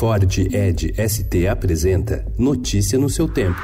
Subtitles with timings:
[0.00, 3.60] Ford Ed ST apresenta Notícia no seu tempo.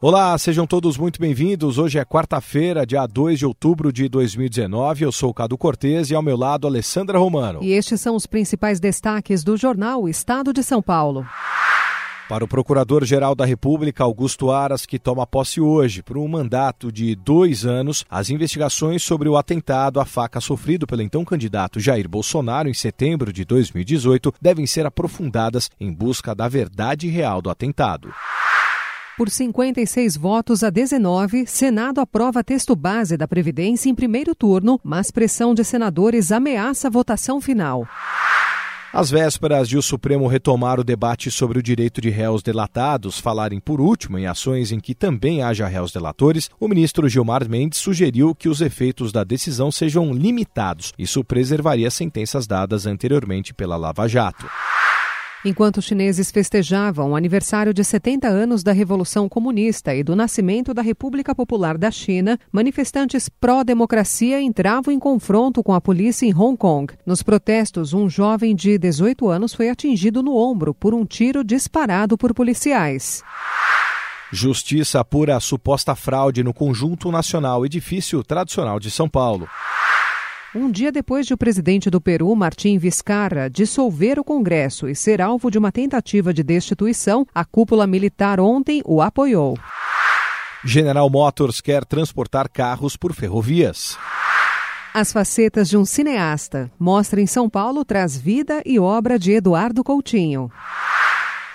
[0.00, 1.78] Olá, sejam todos muito bem-vindos.
[1.78, 5.04] Hoje é quarta-feira, dia 2 de outubro de 2019.
[5.04, 7.58] Eu sou o Cado Cortês e ao meu lado Alessandra Romano.
[7.60, 11.26] E estes são os principais destaques do jornal Estado de São Paulo.
[12.32, 17.14] Para o Procurador-Geral da República, Augusto Aras, que toma posse hoje por um mandato de
[17.14, 22.70] dois anos, as investigações sobre o atentado à faca sofrido pelo então candidato Jair Bolsonaro
[22.70, 28.10] em setembro de 2018 devem ser aprofundadas em busca da verdade real do atentado.
[29.18, 35.10] Por 56 votos a 19, Senado aprova texto base da Previdência em primeiro turno, mas
[35.10, 37.86] pressão de senadores ameaça a votação final.
[38.92, 43.58] Às vésperas de o Supremo retomar o debate sobre o direito de réus delatados falarem
[43.58, 48.34] por último em ações em que também haja réus delatores, o ministro Gilmar Mendes sugeriu
[48.34, 50.92] que os efeitos da decisão sejam limitados.
[50.98, 54.46] Isso preservaria sentenças dadas anteriormente pela Lava Jato.
[55.44, 60.72] Enquanto os chineses festejavam o aniversário de 70 anos da Revolução Comunista e do nascimento
[60.72, 66.56] da República Popular da China, manifestantes pró-democracia entravam em confronto com a polícia em Hong
[66.56, 66.94] Kong.
[67.04, 72.16] Nos protestos, um jovem de 18 anos foi atingido no ombro por um tiro disparado
[72.16, 73.24] por policiais.
[74.30, 79.48] Justiça apura a suposta fraude no Conjunto Nacional Edifício Tradicional de São Paulo.
[80.54, 85.22] Um dia depois de o presidente do Peru, Martim Vizcarra, dissolver o Congresso e ser
[85.22, 89.56] alvo de uma tentativa de destituição, a cúpula militar ontem o apoiou.
[90.62, 93.96] General Motors quer transportar carros por ferrovias.
[94.92, 96.70] As facetas de um cineasta.
[96.78, 100.50] Mostra em São Paulo traz vida e obra de Eduardo Coutinho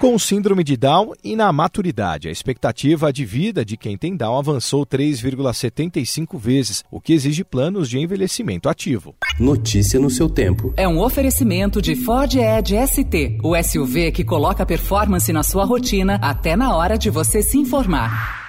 [0.00, 2.26] com síndrome de Down e na maturidade.
[2.26, 7.86] A expectativa de vida de quem tem Down avançou 3,75 vezes, o que exige planos
[7.86, 9.14] de envelhecimento ativo.
[9.38, 10.72] Notícia no seu tempo.
[10.74, 16.18] É um oferecimento de Ford Edge ST, o SUV que coloca performance na sua rotina
[16.22, 18.39] até na hora de você se informar.